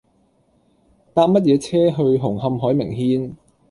[1.13, 3.35] 搭乜嘢車去紅磡海名軒